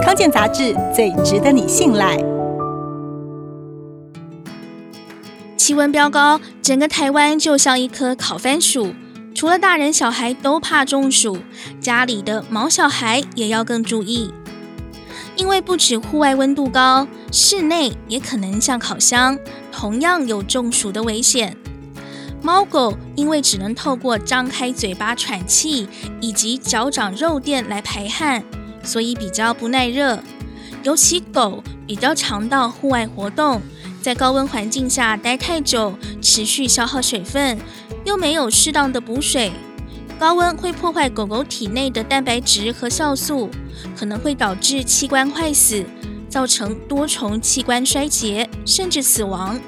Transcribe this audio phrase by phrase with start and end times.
[0.00, 2.16] 康健杂志最值得你信赖。
[5.56, 8.94] 气温飙高，整个台湾就像一颗烤番薯。
[9.34, 11.38] 除了大人小孩都怕中暑，
[11.80, 14.32] 家里的毛小孩也要更注意，
[15.36, 19.38] 因为不止户外温度高，室内也可能像烤箱，
[19.70, 21.56] 同样有中暑的危险。
[22.42, 25.88] 猫狗因为只能透过张开嘴巴喘气
[26.20, 28.42] 以及脚掌肉垫来排汗，
[28.82, 30.18] 所以比较不耐热。
[30.82, 33.62] 尤其狗比较常到户外活动，
[34.00, 37.58] 在高温环境下待太久，持续消耗水分，
[38.04, 39.52] 又没有适当的补水，
[40.18, 43.48] 高温会破坏狗狗体内的蛋白质和酵素，
[43.96, 45.84] 可能会导致器官坏死，
[46.28, 49.60] 造成多重器官衰竭，甚至死亡。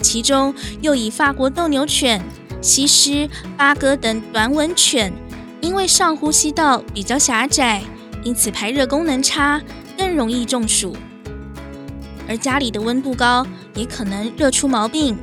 [0.00, 2.20] 其中又以法国斗牛犬、
[2.60, 5.12] 西施、巴哥等短吻犬，
[5.60, 7.82] 因为上呼吸道比较狭窄，
[8.22, 9.60] 因此排热功能差，
[9.96, 10.96] 更容易中暑。
[12.28, 15.16] 而家里的温度高，也可能热出毛病。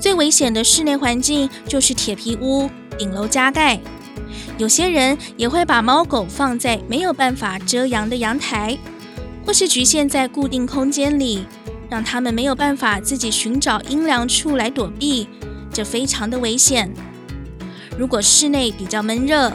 [0.00, 3.80] 最危险的室内环境就是铁皮屋、顶楼加盖。
[4.56, 8.78] 有些人也会把猫狗放在没有办法遮阳的阳台，
[9.44, 11.46] 或是局限在固定空间里。
[11.90, 15.26] 让它们没有办法自己寻找阴凉处来躲避，
[15.72, 16.92] 这非常的危险。
[17.96, 19.50] 如果室内比较闷热，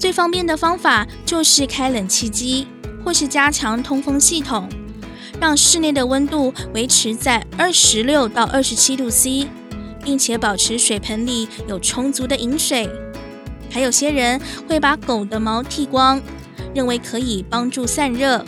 [0.00, 2.66] 最方便的方法就是开冷气机，
[3.04, 4.66] 或是加强通风系统，
[5.38, 9.46] 让室内的温度维持在二十六到二十七度 C，
[10.02, 12.88] 并且保持水盆里有充足的饮水。
[13.70, 16.18] 还有些人会把狗的毛剃光，
[16.74, 18.42] 认为可以帮助散热。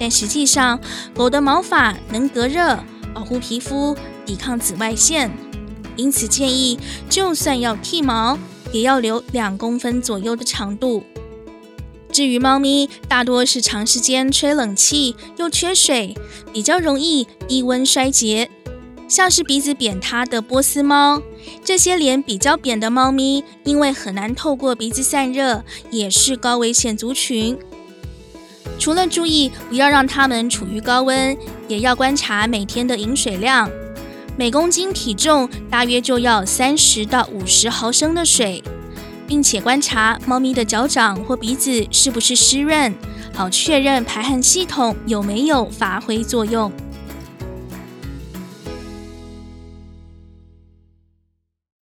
[0.00, 0.80] 但实际上，
[1.14, 2.76] 狗的毛发能隔热、
[3.14, 5.30] 保护皮肤、抵抗紫外线，
[5.94, 8.36] 因此建议，就算要剃毛，
[8.72, 11.04] 也要留两公分左右的长度。
[12.10, 16.14] 至于猫咪，大多是长时间吹冷气又缺水，
[16.52, 18.50] 比较容易低温衰竭，
[19.08, 21.22] 像是鼻子扁塌的波斯猫，
[21.64, 27.58] 这些脸比较扁的猫咪，因为很难透过鼻子散热，也是高危险族群。
[28.78, 31.36] 除了注意不要让它们处于高温，
[31.68, 33.70] 也要观察每天的饮水量。
[34.34, 38.64] 每公斤体重大约就要三十到五十毫升的水，
[39.26, 42.94] 并且观察猫咪的脚掌或鼻子是不是湿润，
[43.34, 46.72] 好确认排汗系统有没有发挥作用。